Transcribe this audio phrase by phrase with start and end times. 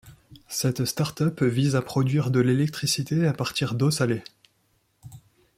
[0.47, 4.23] Cette start-up vise à produire de l'électricité à partir d'eau salée.